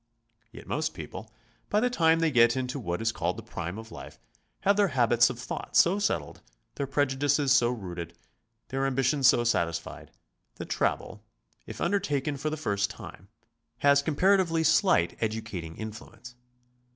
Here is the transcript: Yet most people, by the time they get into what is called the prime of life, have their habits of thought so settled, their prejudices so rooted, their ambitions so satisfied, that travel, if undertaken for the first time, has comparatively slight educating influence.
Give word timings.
Yet 0.51 0.65
most 0.65 0.95
people, 0.95 1.31
by 1.69 1.79
the 1.79 1.91
time 1.91 2.21
they 2.21 2.31
get 2.31 2.57
into 2.57 2.79
what 2.79 3.03
is 3.03 3.11
called 3.11 3.37
the 3.37 3.43
prime 3.43 3.77
of 3.77 3.91
life, 3.91 4.19
have 4.61 4.75
their 4.75 4.87
habits 4.87 5.29
of 5.29 5.37
thought 5.37 5.75
so 5.75 5.99
settled, 5.99 6.41
their 6.73 6.87
prejudices 6.87 7.51
so 7.53 7.69
rooted, 7.69 8.17
their 8.69 8.87
ambitions 8.87 9.27
so 9.27 9.43
satisfied, 9.43 10.09
that 10.55 10.69
travel, 10.69 11.23
if 11.67 11.79
undertaken 11.79 12.35
for 12.35 12.49
the 12.49 12.57
first 12.57 12.89
time, 12.89 13.27
has 13.81 14.01
comparatively 14.01 14.63
slight 14.63 15.15
educating 15.21 15.77
influence. 15.77 16.33